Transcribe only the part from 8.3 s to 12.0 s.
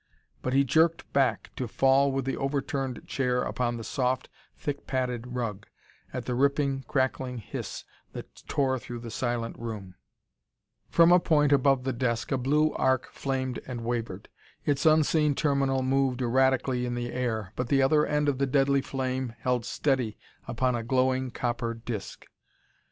tore through the silent room. From a point above the